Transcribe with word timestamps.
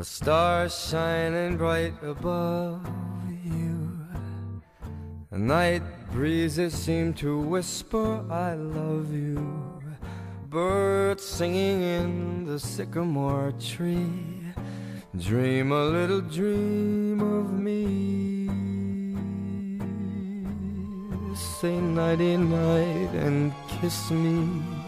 The 0.00 0.06
stars 0.06 0.88
shining 0.88 1.58
bright 1.58 1.92
above 2.02 2.80
you. 3.44 3.98
The 5.30 5.36
night 5.36 5.82
breezes 6.10 6.72
seem 6.72 7.12
to 7.20 7.38
whisper, 7.38 8.24
I 8.30 8.54
love 8.54 9.12
you. 9.12 9.44
Birds 10.48 11.22
singing 11.22 11.82
in 11.82 12.46
the 12.46 12.58
sycamore 12.58 13.52
tree. 13.60 14.40
Dream 15.18 15.70
a 15.70 15.84
little 15.84 16.22
dream 16.22 17.20
of 17.20 17.52
me. 17.52 18.48
Say 21.60 21.78
nighty 21.78 22.38
night 22.38 23.10
and 23.16 23.52
kiss 23.68 24.10
me. 24.10 24.79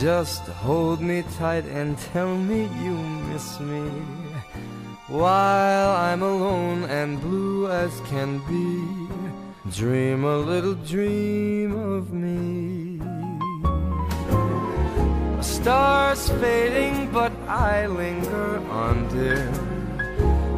Just 0.00 0.42
hold 0.64 1.00
me 1.00 1.24
tight 1.38 1.64
and 1.66 1.98
tell 2.12 2.36
me 2.36 2.68
you 2.82 2.96
miss 3.30 3.60
me. 3.60 3.88
While 5.08 5.90
I'm 5.90 6.22
alone 6.22 6.84
and 6.84 7.20
blue 7.20 7.70
as 7.70 8.00
can 8.10 8.38
be 8.48 9.06
Dream 9.72 10.24
a 10.24 10.36
little 10.38 10.74
dream 10.74 11.76
of 11.76 12.12
me. 12.12 13.00
A 15.40 15.42
star's 15.42 16.28
fading 16.40 17.10
but 17.10 17.32
I 17.48 17.86
linger 17.86 18.58
on 18.70 19.08
dear. 19.08 19.52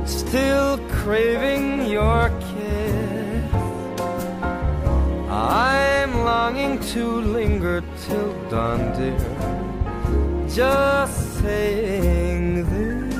Still 0.07 0.77
craving 0.91 1.87
your 1.87 2.29
kiss. 2.53 3.53
I'm 5.31 5.88
to 6.83 7.21
linger 7.21 7.83
till 8.07 8.33
dawn, 8.51 8.93
dear. 8.97 9.19
Just 10.49 11.41
saying 11.41 12.65
this. 12.71 13.19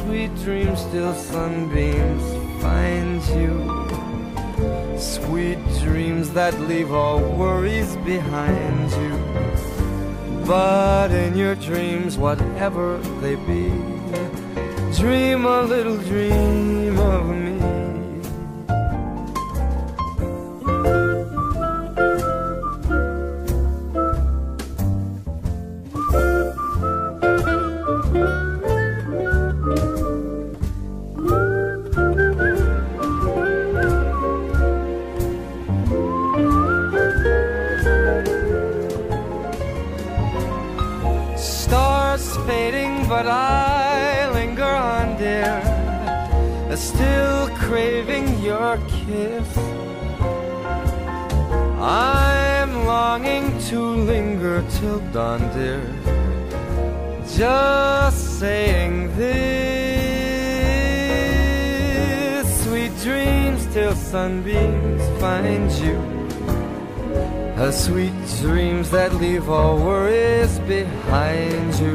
Sweet 0.00 0.34
dreams 0.44 0.84
till 0.92 1.14
sunbeams 1.14 2.24
find 2.62 3.22
you. 3.36 3.52
Sweet 4.98 5.58
dreams 5.82 6.30
that 6.30 6.58
leave 6.60 6.92
all 6.92 7.20
worries 7.20 7.96
behind 7.96 8.90
you. 8.92 9.14
But 10.46 11.10
in 11.10 11.36
your 11.36 11.54
dreams, 11.54 12.16
whatever 12.18 12.98
they 13.20 13.36
be, 13.36 13.70
dream 14.96 15.44
a 15.46 15.62
little 15.62 15.96
dream 15.96 16.98
of 16.98 17.26
me. 17.28 17.53
Fading, 42.46 43.06
but 43.08 43.26
I 43.26 44.30
linger 44.32 44.64
on, 44.64 45.16
dear. 45.16 45.62
Still 46.76 47.48
craving 47.56 48.42
your 48.42 48.78
kiss. 48.88 49.56
I'm 51.80 52.84
longing 52.84 53.58
to 53.68 53.80
linger 53.80 54.64
till 54.76 55.00
dawn, 55.12 55.40
dear. 55.54 55.82
Just 57.36 58.38
saying 58.40 59.16
this. 59.16 59.64
Sweet 62.64 62.92
dreams 63.02 63.66
till 63.72 63.94
sunbeams 63.94 65.02
find 65.20 65.70
you. 65.72 66.13
A 67.56 67.70
sweet 67.72 68.12
dreams 68.40 68.90
that 68.90 69.14
leave 69.14 69.48
all 69.48 69.78
worries 69.78 70.58
behind 70.60 71.74
you. 71.76 71.94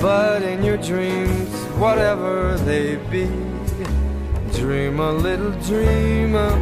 But 0.00 0.42
in 0.42 0.64
your 0.64 0.78
dreams, 0.78 1.54
whatever 1.76 2.56
they 2.56 2.96
be, 3.10 3.26
dream 4.58 5.00
a 5.00 5.12
little 5.12 5.52
dream 5.68 6.34
of, 6.34 6.58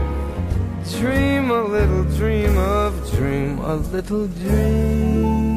dream 0.99 1.51
a 1.53 1.63
little 1.63 2.05
dream 2.17 2.59
of, 2.59 3.11
dream 3.13 3.61
a 3.61 3.77
little 3.77 4.27
dream 4.27 5.56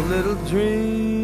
little 0.00 0.34
dream 0.46 1.23